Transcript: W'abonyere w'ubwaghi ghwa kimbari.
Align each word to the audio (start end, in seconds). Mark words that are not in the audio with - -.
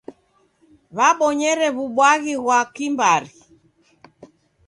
W'abonyere 0.97 1.67
w'ubwaghi 1.75 2.33
ghwa 2.41 2.59
kimbari. 2.73 3.31